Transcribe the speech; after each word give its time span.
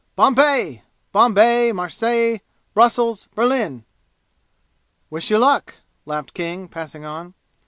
"Bombay! 0.15 0.81
Bombay 1.11 1.71
Marseilles 1.73 2.39
Brussels 2.73 3.27
Berlin!" 3.35 3.85
"Wish 5.11 5.29
you 5.29 5.37
luck!" 5.37 5.75
laughed 6.07 6.33
King, 6.33 6.67
passing 6.67 7.05
on. 7.05 7.35